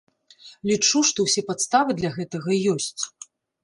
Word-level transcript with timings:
Лічу, 0.69 1.03
што 1.11 1.27
ўсе 1.27 1.45
падставы 1.51 1.91
для 2.01 2.15
гэтага 2.19 2.61
ёсць. 2.77 3.01